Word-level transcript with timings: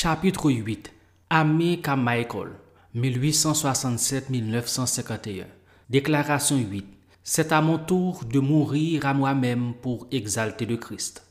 Chapitre 0.00 0.52
8 0.52 0.92
Amy 1.28 1.82
Carmichael 1.82 2.50
1867-1951 2.94 5.46
Déclaration 5.90 6.56
8 6.56 6.86
C'est 7.24 7.50
à 7.50 7.60
mon 7.60 7.78
tour 7.78 8.24
de 8.24 8.38
mourir 8.38 9.06
à 9.06 9.12
moi-même 9.12 9.74
pour 9.82 10.06
exalter 10.12 10.66
le 10.66 10.76
Christ. 10.76 11.26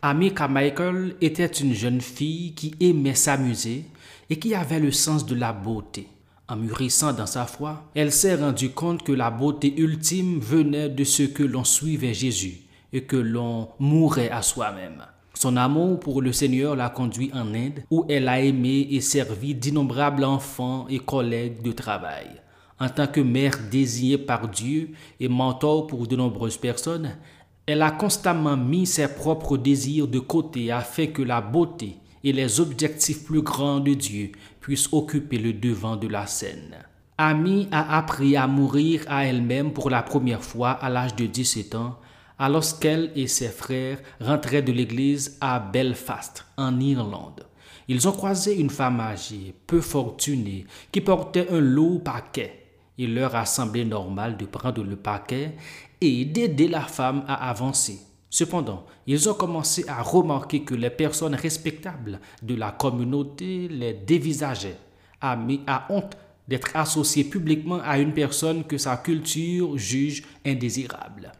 Amy 0.00 0.32
Carmichael 0.32 1.16
était 1.20 1.44
une 1.44 1.74
jeune 1.74 2.00
fille 2.00 2.54
qui 2.54 2.74
aimait 2.80 3.14
s'amuser 3.14 3.84
et 4.30 4.38
qui 4.38 4.54
avait 4.54 4.80
le 4.80 4.92
sens 4.92 5.26
de 5.26 5.34
la 5.34 5.52
beauté. 5.52 6.08
En 6.48 6.56
mûrissant 6.56 7.12
dans 7.12 7.26
sa 7.26 7.44
foi, 7.44 7.84
elle 7.94 8.12
s'est 8.12 8.36
rendue 8.36 8.70
compte 8.70 9.02
que 9.02 9.12
la 9.12 9.30
beauté 9.30 9.78
ultime 9.78 10.40
venait 10.40 10.88
de 10.88 11.04
ce 11.04 11.24
que 11.24 11.42
l'on 11.42 11.64
suivait 11.64 12.14
Jésus 12.14 12.62
et 12.94 13.04
que 13.04 13.16
l'on 13.16 13.68
mourait 13.78 14.30
à 14.30 14.40
soi-même. 14.40 15.04
Son 15.38 15.58
amour 15.58 16.00
pour 16.00 16.22
le 16.22 16.32
Seigneur 16.32 16.74
l'a 16.74 16.88
conduit 16.88 17.30
en 17.34 17.52
Inde, 17.52 17.84
où 17.90 18.06
elle 18.08 18.26
a 18.26 18.40
aimé 18.40 18.88
et 18.90 19.02
servi 19.02 19.54
d'innombrables 19.54 20.24
enfants 20.24 20.86
et 20.88 20.98
collègues 20.98 21.60
de 21.60 21.72
travail. 21.72 22.40
En 22.80 22.88
tant 22.88 23.06
que 23.06 23.20
mère 23.20 23.52
désignée 23.70 24.16
par 24.16 24.48
Dieu 24.48 24.92
et 25.20 25.28
mentor 25.28 25.88
pour 25.88 26.06
de 26.06 26.16
nombreuses 26.16 26.56
personnes, 26.56 27.18
elle 27.66 27.82
a 27.82 27.90
constamment 27.90 28.56
mis 28.56 28.86
ses 28.86 29.08
propres 29.08 29.58
désirs 29.58 30.08
de 30.08 30.20
côté 30.20 30.72
afin 30.72 31.08
que 31.08 31.22
la 31.22 31.42
beauté 31.42 31.98
et 32.24 32.32
les 32.32 32.58
objectifs 32.58 33.26
plus 33.26 33.42
grands 33.42 33.80
de 33.80 33.92
Dieu 33.92 34.32
puissent 34.60 34.90
occuper 34.90 35.36
le 35.36 35.52
devant 35.52 35.96
de 35.96 36.08
la 36.08 36.26
scène. 36.26 36.76
Amy 37.18 37.68
a 37.72 37.98
appris 37.98 38.36
à 38.36 38.46
mourir 38.46 39.02
à 39.06 39.26
elle-même 39.26 39.74
pour 39.74 39.90
la 39.90 40.02
première 40.02 40.42
fois 40.42 40.70
à 40.70 40.88
l'âge 40.88 41.14
de 41.14 41.26
17 41.26 41.74
ans 41.74 41.98
alors 42.38 42.78
qu'elle 42.78 43.12
et 43.14 43.26
ses 43.26 43.48
frères 43.48 43.98
rentraient 44.20 44.62
de 44.62 44.72
l'église 44.72 45.38
à 45.40 45.58
Belfast, 45.58 46.44
en 46.56 46.78
Irlande. 46.80 47.46
Ils 47.88 48.08
ont 48.08 48.12
croisé 48.12 48.58
une 48.58 48.70
femme 48.70 49.00
âgée, 49.00 49.54
peu 49.66 49.80
fortunée, 49.80 50.66
qui 50.90 51.00
portait 51.00 51.48
un 51.50 51.60
lourd 51.60 52.02
paquet. 52.02 52.64
Il 52.98 53.14
leur 53.14 53.34
a 53.36 53.46
semblé 53.46 53.84
normal 53.84 54.36
de 54.36 54.46
prendre 54.46 54.82
le 54.82 54.96
paquet 54.96 55.54
et 56.00 56.24
d'aider 56.24 56.68
la 56.68 56.82
femme 56.82 57.24
à 57.28 57.48
avancer. 57.48 58.00
Cependant, 58.28 58.84
ils 59.06 59.28
ont 59.28 59.34
commencé 59.34 59.84
à 59.88 60.02
remarquer 60.02 60.62
que 60.62 60.74
les 60.74 60.90
personnes 60.90 61.34
respectables 61.34 62.20
de 62.42 62.54
la 62.54 62.72
communauté 62.72 63.68
les 63.68 63.94
dévisageaient, 63.94 64.78
à, 65.20 65.38
à 65.66 65.86
honte 65.90 66.16
d'être 66.48 66.74
associés 66.74 67.24
publiquement 67.24 67.80
à 67.82 67.98
une 67.98 68.12
personne 68.12 68.64
que 68.64 68.78
sa 68.78 68.96
culture 68.96 69.78
juge 69.78 70.24
indésirable. 70.44 71.32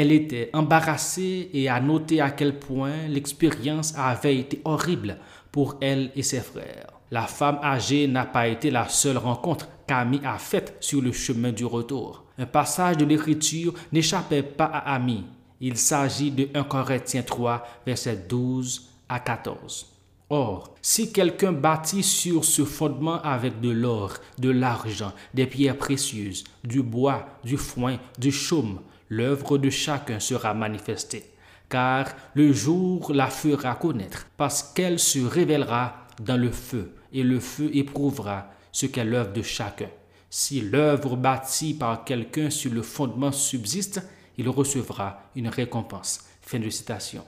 Elle 0.00 0.12
était 0.12 0.48
embarrassée 0.52 1.50
et 1.52 1.68
a 1.68 1.80
noté 1.80 2.20
à 2.20 2.30
quel 2.30 2.60
point 2.60 3.08
l'expérience 3.08 3.92
avait 3.96 4.36
été 4.36 4.62
horrible 4.64 5.18
pour 5.50 5.76
elle 5.80 6.12
et 6.14 6.22
ses 6.22 6.38
frères. 6.38 6.86
La 7.10 7.22
femme 7.22 7.58
âgée 7.64 8.06
n'a 8.06 8.24
pas 8.24 8.46
été 8.46 8.70
la 8.70 8.88
seule 8.88 9.16
rencontre 9.16 9.66
qu'Ami 9.88 10.20
a 10.24 10.38
faite 10.38 10.76
sur 10.78 11.02
le 11.02 11.10
chemin 11.10 11.50
du 11.50 11.64
retour. 11.64 12.22
Un 12.38 12.46
passage 12.46 12.96
de 12.96 13.04
l'Écriture 13.04 13.74
n'échappait 13.90 14.44
pas 14.44 14.66
à 14.66 14.94
Ami. 14.94 15.24
Il 15.60 15.76
s'agit 15.76 16.30
de 16.30 16.48
1 16.54 16.62
Corinthiens 16.62 17.22
3, 17.22 17.66
versets 17.84 18.24
12 18.28 18.88
à 19.08 19.18
14. 19.18 19.94
Or, 20.30 20.76
si 20.80 21.10
quelqu'un 21.12 21.50
bâtit 21.50 22.04
sur 22.04 22.44
ce 22.44 22.64
fondement 22.64 23.20
avec 23.22 23.60
de 23.60 23.70
l'or, 23.70 24.14
de 24.38 24.50
l'argent, 24.50 25.12
des 25.34 25.46
pierres 25.46 25.76
précieuses, 25.76 26.44
du 26.62 26.84
bois, 26.84 27.26
du 27.42 27.56
foin, 27.56 27.98
du 28.16 28.30
chaume, 28.30 28.78
l'œuvre 29.08 29.58
de 29.58 29.70
chacun 29.70 30.20
sera 30.20 30.54
manifestée, 30.54 31.24
car 31.68 32.06
le 32.34 32.52
jour 32.52 33.12
la 33.12 33.28
fera 33.28 33.74
connaître, 33.74 34.26
parce 34.36 34.62
qu'elle 34.62 34.98
se 34.98 35.18
révélera 35.18 36.06
dans 36.20 36.36
le 36.36 36.50
feu, 36.50 36.94
et 37.12 37.22
le 37.22 37.40
feu 37.40 37.70
éprouvera 37.74 38.50
ce 38.72 38.86
qu'est 38.86 39.04
l'œuvre 39.04 39.32
de 39.32 39.42
chacun. 39.42 39.88
Si 40.30 40.60
l'œuvre 40.60 41.16
bâtie 41.16 41.74
par 41.74 42.04
quelqu'un 42.04 42.50
sur 42.50 42.72
le 42.72 42.82
fondement 42.82 43.32
subsiste, 43.32 44.02
il 44.36 44.48
recevra 44.48 45.22
une 45.34 45.48
récompense. 45.48 46.20
Fin 46.42 46.58
de 46.58 46.70
citation. 46.70 47.24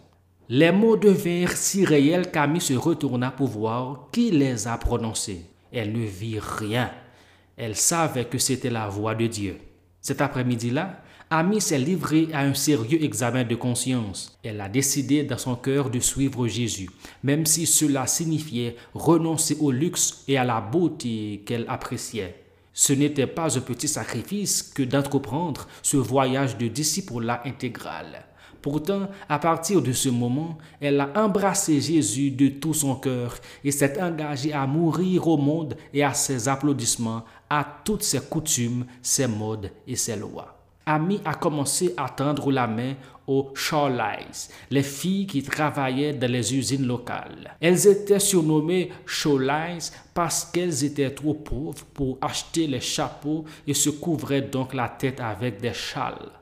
Les 0.48 0.72
mots 0.72 0.96
devinrent 0.96 1.56
si 1.56 1.84
réels 1.84 2.30
qu'Ami 2.30 2.60
se 2.60 2.74
retourna 2.74 3.30
pour 3.30 3.48
voir 3.48 4.08
qui 4.12 4.30
les 4.30 4.66
a 4.66 4.76
prononcés. 4.78 5.46
Elle 5.72 5.92
ne 5.92 6.04
vit 6.04 6.40
rien. 6.40 6.90
Elle 7.56 7.76
savait 7.76 8.24
que 8.24 8.38
c'était 8.38 8.70
la 8.70 8.88
voix 8.88 9.14
de 9.14 9.26
Dieu. 9.26 9.58
Cet 10.00 10.20
après-midi-là, 10.20 11.02
Amy 11.32 11.60
s'est 11.60 11.78
livrée 11.78 12.26
à 12.32 12.40
un 12.40 12.54
sérieux 12.54 13.04
examen 13.04 13.44
de 13.44 13.54
conscience. 13.54 14.36
Elle 14.42 14.60
a 14.60 14.68
décidé 14.68 15.22
dans 15.22 15.38
son 15.38 15.54
cœur 15.54 15.88
de 15.88 16.00
suivre 16.00 16.48
Jésus, 16.48 16.90
même 17.22 17.46
si 17.46 17.66
cela 17.66 18.08
signifiait 18.08 18.74
renoncer 18.94 19.56
au 19.60 19.70
luxe 19.70 20.24
et 20.26 20.36
à 20.36 20.44
la 20.44 20.60
beauté 20.60 21.44
qu'elle 21.46 21.66
appréciait. 21.68 22.34
Ce 22.74 22.92
n'était 22.92 23.28
pas 23.28 23.56
un 23.56 23.60
petit 23.60 23.86
sacrifice 23.86 24.64
que 24.64 24.82
d'entreprendre 24.82 25.68
ce 25.82 25.98
voyage 25.98 26.58
de 26.58 26.66
disciple-là 26.66 27.42
intégral. 27.44 28.24
Pourtant, 28.60 29.08
à 29.28 29.38
partir 29.38 29.82
de 29.82 29.92
ce 29.92 30.08
moment, 30.08 30.58
elle 30.80 31.00
a 31.00 31.12
embrassé 31.14 31.80
Jésus 31.80 32.32
de 32.32 32.48
tout 32.48 32.74
son 32.74 32.96
cœur 32.96 33.36
et 33.62 33.70
s'est 33.70 34.02
engagée 34.02 34.52
à 34.52 34.66
mourir 34.66 35.28
au 35.28 35.36
monde 35.36 35.76
et 35.94 36.02
à 36.02 36.12
ses 36.12 36.48
applaudissements, 36.48 37.24
à 37.48 37.64
toutes 37.84 38.02
ses 38.02 38.20
coutumes, 38.20 38.84
ses 39.00 39.28
modes 39.28 39.70
et 39.86 39.94
ses 39.94 40.16
lois. 40.16 40.59
Amy 40.90 41.20
a 41.24 41.34
commencé 41.34 41.94
à 41.96 42.08
tendre 42.08 42.50
la 42.50 42.66
main 42.66 42.94
aux 43.28 43.52
Shawlies, 43.54 44.48
les 44.70 44.82
filles 44.82 45.28
qui 45.28 45.40
travaillaient 45.40 46.14
dans 46.14 46.28
les 46.28 46.52
usines 46.52 46.84
locales. 46.84 47.56
Elles 47.60 47.86
étaient 47.86 48.18
surnommées 48.18 48.90
Shawlies 49.06 49.92
parce 50.12 50.46
qu'elles 50.46 50.82
étaient 50.82 51.14
trop 51.14 51.34
pauvres 51.34 51.84
pour 51.94 52.18
acheter 52.20 52.66
les 52.66 52.80
chapeaux 52.80 53.44
et 53.68 53.74
se 53.74 53.90
couvraient 53.90 54.42
donc 54.42 54.74
la 54.74 54.88
tête 54.88 55.20
avec 55.20 55.60
des 55.60 55.74
châles. 55.74 56.32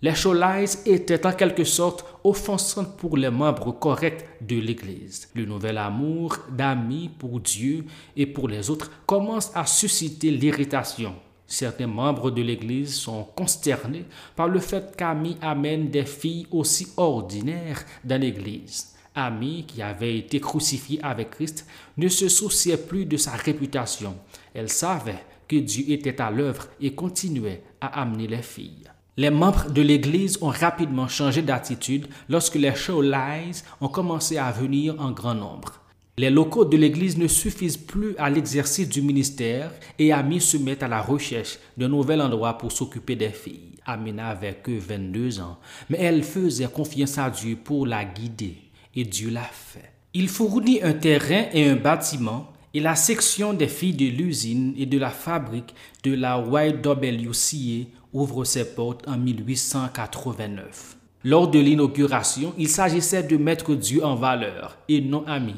Les 0.00 0.16
Shawlies 0.16 0.78
étaient 0.84 1.24
en 1.24 1.32
quelque 1.32 1.62
sorte 1.62 2.04
offensantes 2.24 2.96
pour 2.96 3.16
les 3.16 3.30
membres 3.30 3.70
corrects 3.70 4.26
de 4.40 4.56
l'Église. 4.56 5.28
Le 5.36 5.44
nouvel 5.44 5.78
amour 5.78 6.38
d'Amy 6.50 7.08
pour 7.08 7.38
Dieu 7.38 7.84
et 8.16 8.26
pour 8.26 8.48
les 8.48 8.68
autres 8.68 8.90
commence 9.06 9.52
à 9.54 9.64
susciter 9.64 10.32
l'irritation. 10.32 11.14
Certains 11.52 11.86
membres 11.86 12.30
de 12.30 12.40
l'Église 12.40 12.94
sont 12.94 13.24
consternés 13.36 14.06
par 14.34 14.48
le 14.48 14.58
fait 14.58 14.96
qu'Ami 14.96 15.36
amène 15.42 15.90
des 15.90 16.06
filles 16.06 16.46
aussi 16.50 16.88
ordinaires 16.96 17.84
dans 18.02 18.18
l'Église. 18.18 18.94
Ami, 19.14 19.66
qui 19.68 19.82
avait 19.82 20.16
été 20.16 20.40
crucifié 20.40 20.98
avec 21.02 21.32
Christ, 21.32 21.66
ne 21.98 22.08
se 22.08 22.30
souciait 22.30 22.78
plus 22.78 23.04
de 23.04 23.18
sa 23.18 23.32
réputation. 23.32 24.16
Elle 24.54 24.70
savait 24.70 25.22
que 25.46 25.56
Dieu 25.56 25.90
était 25.90 26.22
à 26.22 26.30
l'œuvre 26.30 26.68
et 26.80 26.94
continuait 26.94 27.62
à 27.82 28.00
amener 28.00 28.28
les 28.28 28.40
filles. 28.40 28.88
Les 29.18 29.28
membres 29.28 29.70
de 29.70 29.82
l'Église 29.82 30.38
ont 30.40 30.48
rapidement 30.48 31.06
changé 31.06 31.42
d'attitude 31.42 32.06
lorsque 32.30 32.54
les 32.54 32.74
Showlies 32.74 33.62
ont 33.82 33.88
commencé 33.88 34.38
à 34.38 34.50
venir 34.52 34.98
en 34.98 35.10
grand 35.10 35.34
nombre. 35.34 35.81
Les 36.22 36.30
locaux 36.30 36.64
de 36.64 36.76
l'Église 36.76 37.18
ne 37.18 37.26
suffisent 37.26 37.76
plus 37.76 38.14
à 38.16 38.30
l'exercice 38.30 38.88
du 38.88 39.02
ministère 39.02 39.72
et 39.98 40.12
Ami 40.12 40.40
se 40.40 40.56
met 40.56 40.80
à 40.84 40.86
la 40.86 41.02
recherche 41.02 41.58
d'un 41.76 41.88
nouvel 41.88 42.20
endroit 42.20 42.58
pour 42.58 42.70
s'occuper 42.70 43.16
des 43.16 43.30
filles. 43.30 43.72
Ami 43.84 44.12
n'avait 44.12 44.54
que 44.62 44.70
22 44.70 45.40
ans, 45.40 45.58
mais 45.90 45.98
elle 45.98 46.22
faisait 46.22 46.68
confiance 46.68 47.18
à 47.18 47.28
Dieu 47.28 47.56
pour 47.56 47.88
la 47.88 48.04
guider 48.04 48.54
et 48.94 49.02
Dieu 49.02 49.30
l'a 49.30 49.50
fait. 49.52 49.90
Il 50.14 50.28
fournit 50.28 50.80
un 50.80 50.92
terrain 50.92 51.46
et 51.52 51.68
un 51.68 51.74
bâtiment 51.74 52.52
et 52.72 52.78
la 52.78 52.94
section 52.94 53.52
des 53.52 53.66
filles 53.66 53.94
de 53.94 54.16
l'usine 54.16 54.74
et 54.78 54.86
de 54.86 55.00
la 55.00 55.10
fabrique 55.10 55.74
de 56.04 56.14
la 56.14 56.38
YWCA 56.38 57.88
ouvre 58.12 58.44
ses 58.44 58.76
portes 58.76 59.08
en 59.08 59.18
1889. 59.18 60.98
Lors 61.24 61.48
de 61.48 61.58
l'inauguration, 61.58 62.54
il 62.58 62.68
s'agissait 62.68 63.24
de 63.24 63.36
mettre 63.36 63.74
Dieu 63.74 64.04
en 64.04 64.14
valeur 64.14 64.78
et 64.88 65.00
non 65.00 65.24
Ami 65.26 65.56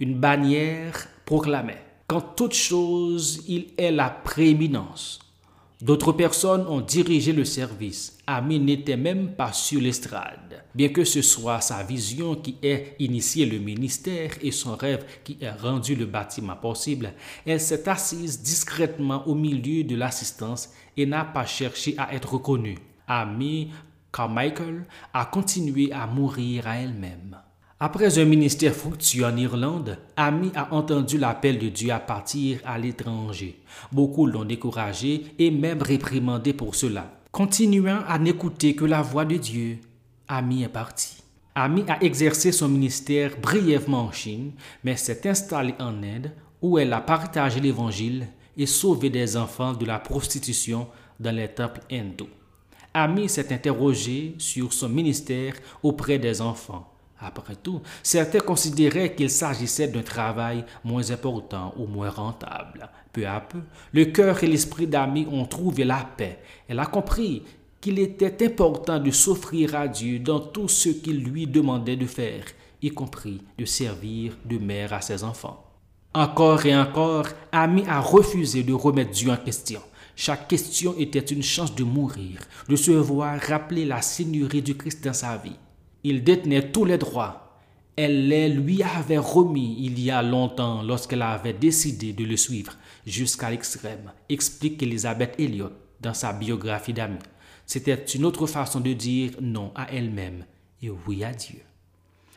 une 0.00 0.18
bannière 0.18 1.08
proclamait 1.24 1.82
Qu'en 2.06 2.20
toute 2.20 2.54
chose, 2.54 3.42
il 3.48 3.66
est 3.76 3.90
la 3.90 4.10
prééminence. 4.10 5.18
D'autres 5.82 6.12
personnes 6.12 6.66
ont 6.68 6.80
dirigé 6.80 7.32
le 7.32 7.44
service. 7.44 8.16
Ami 8.26 8.60
n'était 8.60 8.96
même 8.96 9.32
pas 9.32 9.52
sur 9.52 9.80
l'estrade. 9.80 10.64
Bien 10.74 10.88
que 10.88 11.04
ce 11.04 11.20
soit 11.20 11.60
sa 11.60 11.82
vision 11.82 12.36
qui 12.36 12.56
ait 12.62 12.94
initié 12.98 13.44
le 13.44 13.58
ministère 13.58 14.30
et 14.40 14.52
son 14.52 14.76
rêve 14.76 15.04
qui 15.24 15.36
ait 15.40 15.50
rendu 15.50 15.96
le 15.96 16.06
bâtiment 16.06 16.56
possible, 16.56 17.12
elle 17.44 17.60
s'est 17.60 17.88
assise 17.88 18.40
discrètement 18.40 19.26
au 19.26 19.34
milieu 19.34 19.82
de 19.82 19.96
l'assistance 19.96 20.70
et 20.96 21.06
n'a 21.06 21.24
pas 21.24 21.44
cherché 21.44 21.94
à 21.98 22.14
être 22.14 22.34
reconnue. 22.34 22.78
Ami 23.08 23.70
Carmichael 24.12 24.86
a 25.12 25.26
continué 25.26 25.92
à 25.92 26.06
mourir 26.06 26.68
à 26.68 26.78
elle-même. 26.78 27.36
Après 27.78 28.18
un 28.18 28.24
ministère 28.24 28.72
fructueux 28.72 29.26
en 29.26 29.36
Irlande, 29.36 29.98
Amy 30.16 30.50
a 30.54 30.72
entendu 30.72 31.18
l'appel 31.18 31.58
de 31.58 31.68
Dieu 31.68 31.90
à 31.90 31.98
partir 31.98 32.58
à 32.64 32.78
l'étranger. 32.78 33.60
Beaucoup 33.92 34.24
l'ont 34.24 34.46
découragé 34.46 35.26
et 35.38 35.50
même 35.50 35.82
réprimandé 35.82 36.54
pour 36.54 36.74
cela. 36.74 37.20
Continuant 37.32 38.00
à 38.08 38.18
n'écouter 38.18 38.74
que 38.74 38.86
la 38.86 39.02
voix 39.02 39.26
de 39.26 39.36
Dieu, 39.36 39.76
Amy 40.26 40.62
est 40.62 40.70
parti. 40.70 41.22
Ami 41.54 41.84
a 41.86 42.02
exercé 42.02 42.50
son 42.50 42.70
ministère 42.70 43.38
brièvement 43.42 44.04
en 44.04 44.12
Chine, 44.12 44.52
mais 44.82 44.96
s'est 44.96 45.28
installée 45.28 45.74
en 45.78 46.02
Inde 46.02 46.32
où 46.62 46.78
elle 46.78 46.94
a 46.94 47.02
partagé 47.02 47.60
l'évangile 47.60 48.26
et 48.56 48.64
sauvé 48.64 49.10
des 49.10 49.36
enfants 49.36 49.74
de 49.74 49.84
la 49.84 49.98
prostitution 49.98 50.88
dans 51.20 51.36
les 51.36 51.48
temples 51.48 51.82
hindous. 51.92 52.30
Ami 52.94 53.28
s'est 53.28 53.52
interrogé 53.52 54.34
sur 54.38 54.72
son 54.72 54.88
ministère 54.88 55.56
auprès 55.82 56.18
des 56.18 56.40
enfants. 56.40 56.95
Après 57.18 57.56
tout, 57.56 57.80
certains 58.02 58.40
considéraient 58.40 59.14
qu'il 59.14 59.30
s'agissait 59.30 59.88
d'un 59.88 60.02
travail 60.02 60.64
moins 60.84 61.10
important 61.10 61.72
ou 61.76 61.86
moins 61.86 62.10
rentable. 62.10 62.90
Peu 63.12 63.26
à 63.26 63.40
peu, 63.40 63.60
le 63.92 64.04
cœur 64.06 64.42
et 64.44 64.46
l'esprit 64.46 64.86
d'Ami 64.86 65.26
ont 65.30 65.46
trouvé 65.46 65.84
la 65.84 66.06
paix. 66.16 66.38
Elle 66.68 66.78
a 66.78 66.86
compris 66.86 67.42
qu'il 67.80 67.98
était 67.98 68.44
important 68.44 68.98
de 68.98 69.10
s'offrir 69.10 69.74
à 69.74 69.88
Dieu 69.88 70.18
dans 70.18 70.40
tout 70.40 70.68
ce 70.68 70.90
qu'il 70.90 71.24
lui 71.24 71.46
demandait 71.46 71.96
de 71.96 72.06
faire, 72.06 72.44
y 72.82 72.90
compris 72.90 73.40
de 73.58 73.64
servir 73.64 74.36
de 74.44 74.58
mère 74.58 74.92
à 74.92 75.00
ses 75.00 75.24
enfants. 75.24 75.62
Encore 76.12 76.66
et 76.66 76.76
encore, 76.76 77.28
Ami 77.52 77.84
a 77.86 78.00
refusé 78.00 78.62
de 78.62 78.72
remettre 78.72 79.10
Dieu 79.10 79.30
en 79.30 79.36
question. 79.36 79.80
Chaque 80.14 80.48
question 80.48 80.94
était 80.98 81.18
une 81.18 81.42
chance 81.42 81.74
de 81.74 81.84
mourir, 81.84 82.40
de 82.68 82.76
se 82.76 82.90
voir 82.90 83.38
rappeler 83.38 83.84
la 83.84 84.00
seigneurie 84.00 84.62
du 84.62 84.76
Christ 84.76 85.04
dans 85.04 85.12
sa 85.12 85.36
vie. 85.36 85.56
Il 86.08 86.22
détenait 86.22 86.70
tous 86.70 86.84
les 86.84 86.98
droits. 86.98 87.58
Elle 87.96 88.28
les 88.28 88.48
lui 88.48 88.80
avait 88.80 89.18
remis 89.18 89.74
il 89.80 89.98
y 89.98 90.12
a 90.12 90.22
longtemps 90.22 90.80
lorsqu'elle 90.84 91.22
avait 91.22 91.52
décidé 91.52 92.12
de 92.12 92.22
le 92.24 92.36
suivre 92.36 92.74
jusqu'à 93.04 93.50
l'extrême, 93.50 94.12
explique 94.28 94.80
Elisabeth 94.80 95.34
Elliot 95.36 95.72
dans 96.00 96.14
sa 96.14 96.32
biographie 96.32 96.92
d'amis. 96.92 97.18
C'était 97.66 97.96
une 97.96 98.24
autre 98.24 98.46
façon 98.46 98.78
de 98.78 98.92
dire 98.92 99.32
non 99.40 99.72
à 99.74 99.92
elle-même 99.92 100.44
et 100.80 100.90
oui 100.90 101.24
à 101.24 101.32
Dieu. 101.32 101.58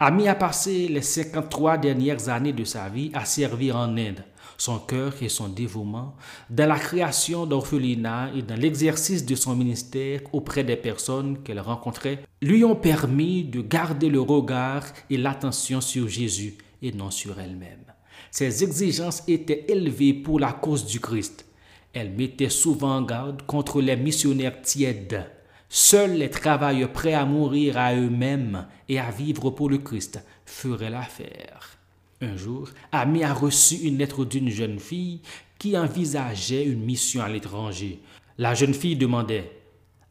A 0.01 0.11
passé 0.35 0.87
les 0.87 1.01
53 1.01 1.77
dernières 1.77 2.29
années 2.29 2.53
de 2.53 2.63
sa 2.63 2.87
vie 2.87 3.11
à 3.13 3.25
servir 3.25 3.75
en 3.75 3.97
Inde, 3.97 4.23
son 4.57 4.79
cœur 4.79 5.13
et 5.21 5.27
son 5.27 5.49
dévouement 5.49 6.15
dans 6.49 6.69
la 6.69 6.79
création 6.79 7.45
d'orphelinats 7.45 8.31
et 8.33 8.41
dans 8.41 8.55
l'exercice 8.55 9.25
de 9.25 9.35
son 9.35 9.57
ministère 9.57 10.21
auprès 10.31 10.63
des 10.63 10.77
personnes 10.77 11.43
qu'elle 11.43 11.59
rencontrait 11.59 12.23
lui 12.41 12.63
ont 12.63 12.77
permis 12.77 13.43
de 13.43 13.59
garder 13.59 14.07
le 14.07 14.21
regard 14.21 14.85
et 15.09 15.17
l'attention 15.17 15.81
sur 15.81 16.07
Jésus 16.07 16.55
et 16.81 16.93
non 16.93 17.11
sur 17.11 17.37
elle-même. 17.37 17.83
Ses 18.31 18.63
exigences 18.63 19.23
étaient 19.27 19.65
élevées 19.67 20.13
pour 20.13 20.39
la 20.39 20.53
cause 20.53 20.85
du 20.85 21.01
Christ. 21.01 21.45
Elle 21.91 22.11
mettait 22.11 22.47
souvent 22.47 22.95
en 22.95 23.01
garde 23.01 23.41
contre 23.41 23.81
les 23.81 23.97
missionnaires 23.97 24.61
tièdes. 24.61 25.25
Seuls 25.69 26.13
les 26.13 26.31
travailleurs 26.31 26.91
prêts 26.91 27.13
à 27.13 27.25
mourir 27.25 27.77
à 27.77 27.95
eux-mêmes 27.95 28.65
et 28.87 28.99
à 28.99 29.11
vivre 29.11 29.51
pour 29.51 29.69
le 29.69 29.77
Christ 29.77 30.19
feraient 30.43 30.89
l'affaire. 30.89 31.77
Un 32.21 32.35
jour, 32.35 32.69
Ami 32.91 33.23
a 33.23 33.33
reçu 33.33 33.75
une 33.75 33.99
lettre 33.99 34.25
d'une 34.25 34.49
jeune 34.49 34.79
fille 34.79 35.21
qui 35.59 35.77
envisageait 35.77 36.65
une 36.65 36.83
mission 36.83 37.21
à 37.21 37.29
l'étranger. 37.29 38.01
La 38.39 38.55
jeune 38.55 38.73
fille 38.73 38.95
demandait 38.95 39.51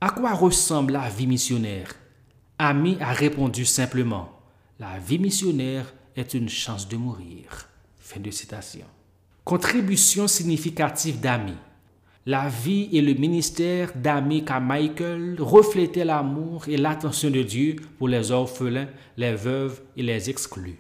À 0.00 0.10
quoi 0.10 0.32
ressemble 0.32 0.93
la 0.93 1.08
vie 1.08 1.26
missionnaire? 1.26 1.93
Ami 2.58 2.96
a 3.00 3.12
répondu 3.12 3.64
simplement 3.64 4.40
La 4.78 4.99
vie 4.99 5.19
missionnaire 5.19 5.93
est 6.14 6.34
une 6.34 6.49
chance 6.49 6.87
de 6.88 6.96
mourir. 6.96 7.69
Contribution 9.44 10.28
significative 10.28 11.20
d'Ami. 11.20 11.54
La 12.30 12.50
vie 12.50 12.90
et 12.92 13.00
le 13.00 13.14
ministère 13.14 13.92
d'Ami 13.96 14.44
Michael 14.60 15.36
reflétaient 15.38 16.04
l'amour 16.04 16.69
et 16.69 16.76
l'attention 16.76 17.30
de 17.30 17.40
Dieu 17.40 17.76
pour 17.96 18.06
les 18.06 18.32
orphelins, 18.32 18.88
les 19.16 19.34
veuves 19.34 19.80
et 19.96 20.02
les 20.02 20.28
exclus. 20.28 20.78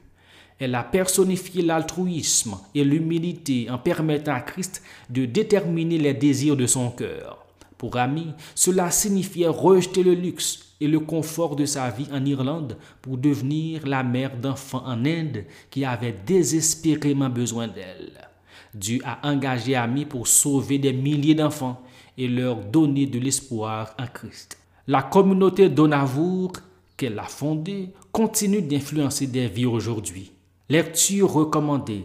Elle 0.58 0.74
a 0.74 0.82
personnifié 0.82 1.62
l'altruisme 1.62 2.58
et 2.74 2.84
l'humilité 2.84 3.70
en 3.70 3.78
permettant 3.78 4.34
à 4.34 4.42
Christ 4.42 4.82
de 5.08 5.24
déterminer 5.24 5.96
les 5.96 6.12
désirs 6.12 6.54
de 6.54 6.66
son 6.66 6.90
cœur. 6.90 7.46
Pour 7.78 7.96
Ami, 7.96 8.26
cela 8.54 8.90
signifiait 8.90 9.48
rejeter 9.48 10.02
le 10.02 10.12
luxe 10.12 10.74
et 10.82 10.86
le 10.86 11.00
confort 11.00 11.56
de 11.56 11.64
sa 11.64 11.88
vie 11.88 12.08
en 12.12 12.26
Irlande 12.26 12.76
pour 13.00 13.16
devenir 13.16 13.86
la 13.86 14.02
mère 14.02 14.36
d'enfants 14.36 14.84
en 14.84 15.02
Inde 15.06 15.46
qui 15.70 15.86
avait 15.86 16.14
désespérément 16.26 17.30
besoin 17.30 17.68
d'elle. 17.68 18.27
Dieu 18.78 19.00
a 19.04 19.18
engagé 19.28 19.74
Ami 19.74 20.04
pour 20.04 20.28
sauver 20.28 20.78
des 20.78 20.92
milliers 20.92 21.34
d'enfants 21.34 21.82
et 22.16 22.28
leur 22.28 22.56
donner 22.56 23.06
de 23.06 23.18
l'espoir 23.18 23.94
en 23.98 24.06
Christ. 24.06 24.58
La 24.86 25.02
communauté 25.02 25.68
d'Onavour 25.68 26.52
qu'elle 26.96 27.18
a 27.18 27.24
fondée 27.24 27.90
continue 28.12 28.62
d'influencer 28.62 29.26
des 29.26 29.48
vies 29.48 29.66
aujourd'hui. 29.66 30.32
Lecture 30.68 31.32
recommandée. 31.32 32.04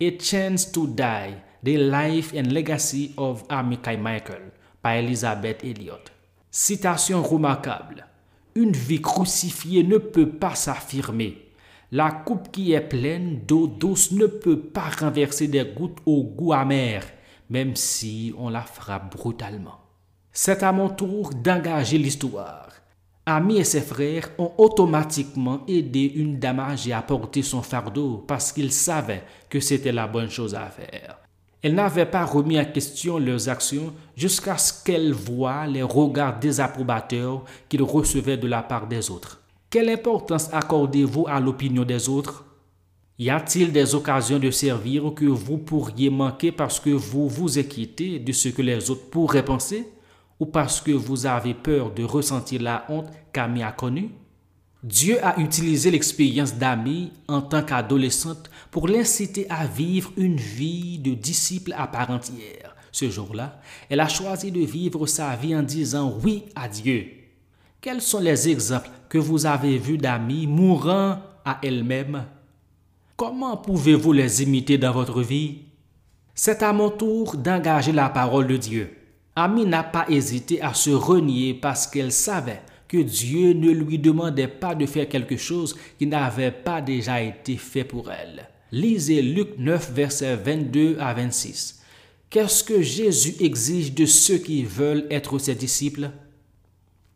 A 0.00 0.10
Chance 0.18 0.72
to 0.72 0.86
Die, 0.86 1.34
The 1.64 1.78
Life 1.78 2.34
and 2.36 2.52
Legacy 2.52 3.12
of 3.16 3.44
Amikai 3.48 3.96
Michael 3.96 4.52
par 4.80 4.94
Elizabeth 4.94 5.62
Elliot. 5.64 6.10
Citation 6.50 7.22
remarquable. 7.22 8.06
Une 8.54 8.72
vie 8.72 9.00
crucifiée 9.00 9.84
ne 9.84 9.98
peut 9.98 10.28
pas 10.28 10.54
s'affirmer. 10.54 11.51
La 11.94 12.10
coupe 12.10 12.50
qui 12.50 12.72
est 12.72 12.80
pleine 12.80 13.40
d'eau 13.46 13.66
douce 13.66 14.12
ne 14.12 14.24
peut 14.24 14.58
pas 14.58 14.88
renverser 14.98 15.46
des 15.46 15.66
gouttes 15.76 15.98
au 16.06 16.24
goût 16.24 16.54
amer, 16.54 17.04
même 17.50 17.76
si 17.76 18.32
on 18.38 18.48
la 18.48 18.62
frappe 18.62 19.14
brutalement. 19.14 19.78
C'est 20.32 20.62
à 20.62 20.72
mon 20.72 20.88
tour 20.88 21.34
d'engager 21.34 21.98
l'histoire. 21.98 22.70
Ami 23.26 23.58
et 23.58 23.64
ses 23.64 23.82
frères 23.82 24.30
ont 24.38 24.52
automatiquement 24.56 25.60
aidé 25.68 26.10
une 26.14 26.38
dame 26.38 26.60
âgée 26.60 26.94
à 26.94 27.02
porter 27.02 27.42
son 27.42 27.60
fardeau 27.60 28.24
parce 28.26 28.52
qu'ils 28.52 28.72
savaient 28.72 29.24
que 29.50 29.60
c'était 29.60 29.92
la 29.92 30.06
bonne 30.06 30.30
chose 30.30 30.54
à 30.54 30.70
faire. 30.70 31.18
Elle 31.60 31.74
n'avait 31.74 32.06
pas 32.06 32.24
remis 32.24 32.58
en 32.58 32.64
question 32.64 33.18
leurs 33.18 33.50
actions 33.50 33.92
jusqu'à 34.16 34.56
ce 34.56 34.82
qu'elle 34.82 35.12
voie 35.12 35.66
les 35.66 35.82
regards 35.82 36.38
désapprobateurs 36.38 37.44
qu'ils 37.68 37.82
recevaient 37.82 38.38
de 38.38 38.48
la 38.48 38.62
part 38.62 38.86
des 38.86 39.10
autres. 39.10 39.41
Quelle 39.72 39.88
importance 39.88 40.52
accordez-vous 40.52 41.26
à 41.26 41.40
l'opinion 41.40 41.82
des 41.82 42.06
autres? 42.10 42.44
Y 43.18 43.30
a-t-il 43.30 43.72
des 43.72 43.94
occasions 43.94 44.38
de 44.38 44.50
servir 44.50 45.14
que 45.16 45.24
vous 45.24 45.56
pourriez 45.56 46.10
manquer 46.10 46.52
parce 46.52 46.78
que 46.78 46.90
vous 46.90 47.26
vous 47.26 47.58
inquiétez 47.58 48.18
de 48.18 48.32
ce 48.32 48.50
que 48.50 48.60
les 48.60 48.90
autres 48.90 49.08
pourraient 49.08 49.42
penser? 49.42 49.88
Ou 50.38 50.44
parce 50.44 50.82
que 50.82 50.90
vous 50.90 51.24
avez 51.24 51.54
peur 51.54 51.90
de 51.90 52.04
ressentir 52.04 52.60
la 52.60 52.84
honte 52.90 53.06
qu'Ami 53.32 53.62
a 53.62 53.72
connue? 53.72 54.10
Dieu 54.82 55.16
a 55.24 55.40
utilisé 55.40 55.90
l'expérience 55.90 56.52
d'Ami 56.54 57.10
en 57.26 57.40
tant 57.40 57.62
qu'adolescente 57.62 58.50
pour 58.70 58.88
l'inciter 58.88 59.46
à 59.48 59.66
vivre 59.66 60.12
une 60.18 60.36
vie 60.36 60.98
de 60.98 61.14
disciple 61.14 61.74
à 61.78 61.86
part 61.86 62.10
entière. 62.10 62.76
Ce 62.90 63.08
jour-là, 63.08 63.58
elle 63.88 64.00
a 64.00 64.08
choisi 64.08 64.52
de 64.52 64.60
vivre 64.60 65.06
sa 65.06 65.34
vie 65.34 65.56
en 65.56 65.62
disant 65.62 66.14
oui 66.22 66.42
à 66.54 66.68
Dieu. 66.68 67.21
Quels 67.82 68.00
sont 68.00 68.20
les 68.20 68.48
exemples 68.48 68.90
que 69.08 69.18
vous 69.18 69.44
avez 69.44 69.76
vus 69.76 69.98
d'Ami 69.98 70.46
mourant 70.46 71.18
à 71.44 71.58
elle-même 71.64 72.26
Comment 73.16 73.56
pouvez-vous 73.56 74.12
les 74.12 74.40
imiter 74.40 74.78
dans 74.78 74.92
votre 74.92 75.20
vie? 75.20 75.62
C'est 76.32 76.62
à 76.62 76.72
mon 76.72 76.90
tour 76.90 77.36
d'engager 77.36 77.90
la 77.90 78.08
parole 78.08 78.46
de 78.46 78.56
Dieu. 78.56 78.96
Ami 79.34 79.66
n'a 79.66 79.82
pas 79.82 80.06
hésité 80.08 80.62
à 80.62 80.74
se 80.74 80.90
renier 80.90 81.54
parce 81.54 81.88
qu'elle 81.88 82.12
savait 82.12 82.62
que 82.86 82.98
Dieu 82.98 83.52
ne 83.52 83.72
lui 83.72 83.98
demandait 83.98 84.46
pas 84.46 84.76
de 84.76 84.86
faire 84.86 85.08
quelque 85.08 85.36
chose 85.36 85.76
qui 85.98 86.06
n'avait 86.06 86.52
pas 86.52 86.80
déjà 86.80 87.20
été 87.20 87.56
fait 87.56 87.82
pour 87.82 88.12
elle. 88.12 88.48
Lisez 88.70 89.22
Luc 89.22 89.58
9, 89.58 89.90
versets 89.92 90.36
22 90.36 90.98
à 91.00 91.14
26. 91.14 91.82
Qu'est-ce 92.30 92.62
que 92.62 92.80
Jésus 92.80 93.34
exige 93.40 93.92
de 93.92 94.06
ceux 94.06 94.38
qui 94.38 94.62
veulent 94.62 95.08
être 95.10 95.36
ses 95.40 95.56
disciples? 95.56 96.12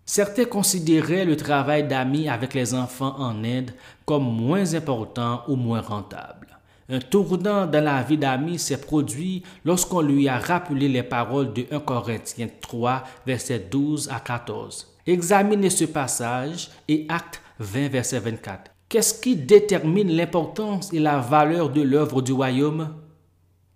Certains 0.09 0.45
considéraient 0.45 1.25
le 1.25 1.37
travail 1.37 1.89
d'amis 1.89 2.29
avec 2.29 2.55
les 2.55 2.75
enfants 2.75 3.17
en 3.19 3.43
Inde 3.43 3.73
comme 4.05 4.23
moins 4.23 4.75
important 4.75 5.43
ou 5.49 5.57
moins 5.57 5.81
rentable. 5.81 6.47
Un 6.89 7.01
tournant 7.01 7.67
dans 7.67 7.83
la 7.83 8.05
vie 8.05 8.17
d'Ami 8.17 8.61
s'est 8.61 8.81
produit 8.81 9.43
lorsqu'on 9.65 10.03
lui 10.03 10.29
a 10.29 10.39
rappelé 10.39 10.89
les 10.89 11.03
paroles 11.03 11.53
de 11.53 11.67
1 11.73 11.81
Corinthiens 11.81 12.49
3, 12.61 13.03
versets 13.27 13.67
12 13.69 14.09
à 14.13 14.21
14. 14.21 14.95
Examinez 15.05 15.71
ce 15.71 15.85
passage 15.87 16.71
et 16.87 17.05
acte 17.09 17.43
20, 17.59 17.89
verset 17.89 18.21
24. 18.21 18.71
Qu'est-ce 18.89 19.21
qui 19.21 19.35
détermine 19.35 20.13
l'importance 20.13 20.93
et 20.93 21.01
la 21.01 21.19
valeur 21.19 21.71
de 21.71 21.83
l'œuvre 21.83 22.23
du 22.23 22.33
royaume? 22.33 22.95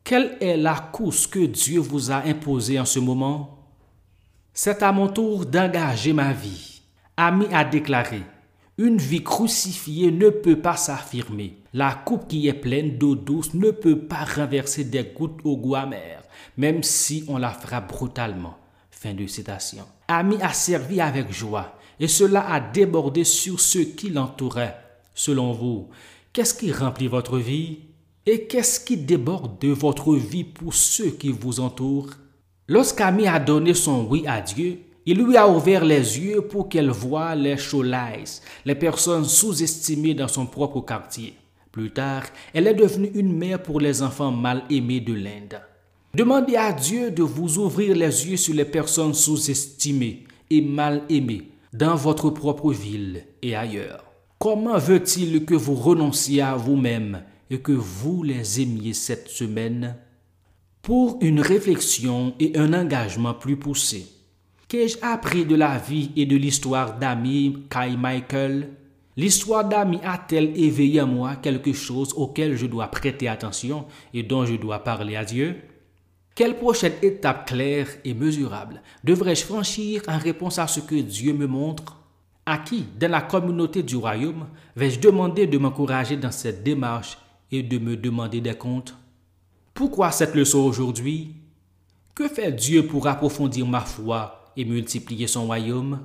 Quelle 0.04 0.36
est 0.40 0.56
la 0.56 0.76
course 0.76 1.26
que 1.26 1.44
Dieu 1.44 1.80
vous 1.80 2.12
a 2.12 2.18
imposée 2.26 2.78
en 2.78 2.84
ce 2.84 3.00
moment? 3.00 3.59
C'est 4.62 4.82
à 4.82 4.92
mon 4.92 5.08
tour 5.08 5.46
d'engager 5.46 6.12
ma 6.12 6.34
vie. 6.34 6.82
Ami 7.16 7.46
a 7.50 7.64
déclaré, 7.64 8.20
une 8.76 8.98
vie 8.98 9.24
crucifiée 9.24 10.12
ne 10.12 10.28
peut 10.28 10.60
pas 10.60 10.76
s'affirmer. 10.76 11.56
La 11.72 11.94
coupe 11.94 12.28
qui 12.28 12.46
est 12.46 12.52
pleine 12.52 12.98
d'eau 12.98 13.14
douce 13.14 13.54
ne 13.54 13.70
peut 13.70 14.00
pas 14.00 14.22
renverser 14.22 14.84
des 14.84 15.14
gouttes 15.16 15.40
au 15.44 15.56
goût 15.56 15.76
amer, 15.76 16.22
même 16.58 16.82
si 16.82 17.24
on 17.26 17.38
la 17.38 17.52
frappe 17.52 17.88
brutalement. 17.88 18.58
Fin 18.90 19.14
de 19.14 19.26
citation. 19.26 19.86
Ami 20.08 20.36
a 20.42 20.52
servi 20.52 21.00
avec 21.00 21.32
joie 21.32 21.78
et 21.98 22.06
cela 22.06 22.46
a 22.52 22.60
débordé 22.60 23.24
sur 23.24 23.58
ceux 23.58 23.84
qui 23.84 24.10
l'entouraient. 24.10 24.76
Selon 25.14 25.52
vous, 25.52 25.88
qu'est-ce 26.34 26.52
qui 26.52 26.70
remplit 26.70 27.08
votre 27.08 27.38
vie 27.38 27.78
et 28.26 28.46
qu'est-ce 28.46 28.78
qui 28.78 28.98
déborde 28.98 29.58
de 29.58 29.70
votre 29.70 30.14
vie 30.16 30.44
pour 30.44 30.74
ceux 30.74 31.12
qui 31.12 31.30
vous 31.30 31.60
entourent? 31.60 32.10
Lorsqu'Ami 32.72 33.26
a 33.26 33.40
donné 33.40 33.74
son 33.74 34.06
oui 34.08 34.22
à 34.28 34.40
Dieu, 34.40 34.78
il 35.04 35.18
lui 35.18 35.36
a 35.36 35.48
ouvert 35.48 35.84
les 35.84 36.20
yeux 36.20 36.42
pour 36.42 36.68
qu'elle 36.68 36.90
voie 36.90 37.34
les 37.34 37.56
cholaïs, 37.56 38.42
les 38.64 38.76
personnes 38.76 39.24
sous-estimées 39.24 40.14
dans 40.14 40.28
son 40.28 40.46
propre 40.46 40.80
quartier. 40.80 41.34
Plus 41.72 41.90
tard, 41.90 42.22
elle 42.54 42.68
est 42.68 42.74
devenue 42.74 43.10
une 43.14 43.36
mère 43.36 43.60
pour 43.60 43.80
les 43.80 44.02
enfants 44.02 44.30
mal 44.30 44.62
aimés 44.70 45.00
de 45.00 45.14
l'Inde. 45.14 45.60
Demandez 46.14 46.54
à 46.54 46.72
Dieu 46.72 47.10
de 47.10 47.24
vous 47.24 47.58
ouvrir 47.58 47.96
les 47.96 48.28
yeux 48.28 48.36
sur 48.36 48.54
les 48.54 48.64
personnes 48.64 49.14
sous-estimées 49.14 50.22
et 50.48 50.60
mal 50.62 51.02
aimées 51.08 51.50
dans 51.72 51.96
votre 51.96 52.30
propre 52.30 52.72
ville 52.72 53.24
et 53.42 53.56
ailleurs. 53.56 54.04
Comment 54.38 54.78
veut-il 54.78 55.44
que 55.44 55.56
vous 55.56 55.74
renonciez 55.74 56.42
à 56.42 56.54
vous-même 56.54 57.24
et 57.50 57.58
que 57.58 57.72
vous 57.72 58.22
les 58.22 58.60
aimiez 58.60 58.94
cette 58.94 59.26
semaine? 59.26 59.96
Pour 60.82 61.18
une 61.20 61.40
réflexion 61.40 62.32
et 62.40 62.56
un 62.56 62.72
engagement 62.72 63.34
plus 63.34 63.58
poussé, 63.58 64.06
qu'ai-je 64.66 64.96
appris 65.02 65.44
de 65.44 65.54
la 65.54 65.76
vie 65.76 66.10
et 66.16 66.24
de 66.24 66.36
l'histoire 66.36 66.98
d'Ami 66.98 67.66
Kai 67.70 67.98
Michael? 67.98 68.70
L'histoire 69.14 69.68
d'Ami 69.68 69.98
a-t-elle 70.02 70.58
éveillé 70.58 71.02
en 71.02 71.06
moi 71.06 71.36
quelque 71.36 71.74
chose 71.74 72.14
auquel 72.14 72.56
je 72.56 72.64
dois 72.64 72.88
prêter 72.88 73.28
attention 73.28 73.84
et 74.14 74.22
dont 74.22 74.46
je 74.46 74.54
dois 74.54 74.78
parler 74.78 75.16
à 75.16 75.24
Dieu? 75.26 75.56
Quelle 76.34 76.56
prochaine 76.56 76.94
étape 77.02 77.46
claire 77.46 77.88
et 78.06 78.14
mesurable 78.14 78.80
devrais-je 79.04 79.44
franchir 79.44 80.00
en 80.08 80.16
réponse 80.16 80.58
à 80.58 80.66
ce 80.66 80.80
que 80.80 80.94
Dieu 80.94 81.34
me 81.34 81.46
montre? 81.46 81.98
À 82.46 82.56
qui, 82.56 82.86
dans 82.98 83.10
la 83.10 83.20
communauté 83.20 83.82
du 83.82 83.96
royaume, 83.96 84.46
vais-je 84.76 84.98
demander 84.98 85.46
de 85.46 85.58
m'encourager 85.58 86.16
dans 86.16 86.32
cette 86.32 86.64
démarche 86.64 87.18
et 87.52 87.62
de 87.62 87.78
me 87.78 87.98
demander 87.98 88.40
des 88.40 88.54
comptes? 88.54 88.94
Pourquoi 89.74 90.10
cette 90.10 90.34
leçon 90.34 90.58
aujourd'hui? 90.58 91.36
Que 92.14 92.28
fait 92.28 92.52
Dieu 92.52 92.86
pour 92.86 93.06
approfondir 93.06 93.66
ma 93.66 93.80
foi 93.80 94.52
et 94.56 94.64
multiplier 94.64 95.26
son 95.26 95.46
royaume? 95.46 96.00